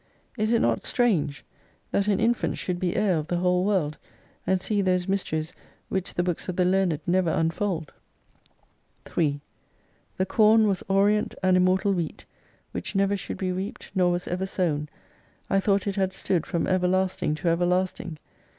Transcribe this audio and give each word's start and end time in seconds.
Is 0.35 0.51
it 0.51 0.61
not 0.63 0.83
strange, 0.83 1.45
that 1.91 2.07
an 2.07 2.19
infant 2.19 2.57
should 2.57 2.79
be 2.79 2.95
heir 2.95 3.17
of 3.19 3.27
the 3.27 3.37
whole 3.37 3.63
World, 3.63 3.99
and 4.47 4.59
see 4.59 4.81
those 4.81 5.07
mysteries 5.07 5.53
which 5.89 6.15
the 6.15 6.23
books 6.23 6.49
of 6.49 6.55
the 6.55 6.65
learned 6.65 6.99
never 7.05 7.29
unfold? 7.29 7.93
3 9.05 9.39
The 10.17 10.25
com 10.25 10.63
was 10.63 10.81
orient 10.87 11.35
and 11.43 11.55
immortal 11.55 11.93
wheat, 11.93 12.25
which 12.71 12.95
never 12.95 13.15
should 13.15 13.37
be 13.37 13.51
reaped, 13.51 13.91
nor 13.93 14.09
was 14.11 14.27
ever 14.27 14.47
sown. 14.47 14.89
I 15.51 15.59
thought 15.59 15.85
it 15.85 15.97
had 15.97 16.13
stood 16.13 16.47
from 16.47 16.65
everlasting 16.65 17.35
to 17.35 17.49
everlasting. 17.49 18.17